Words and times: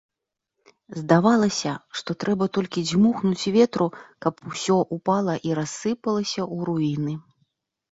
Здавалася, 1.01 1.73
што 2.01 2.15
трэба 2.23 2.45
толькі 2.59 2.85
дзьмухнуць 2.89 3.51
ветру, 3.57 3.87
каб 4.27 4.33
усё 4.55 4.81
ўпала 4.99 5.39
і 5.51 5.57
рассыпалася 5.63 6.41
ў 6.55 6.73
руіны. 6.73 7.13